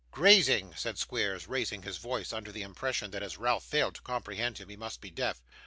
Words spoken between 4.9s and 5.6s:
be deaf.